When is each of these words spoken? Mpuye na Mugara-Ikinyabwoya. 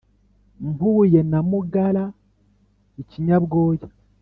Mpuye 0.71 1.19
na 1.31 1.39
Mugara-Ikinyabwoya. 1.49 3.87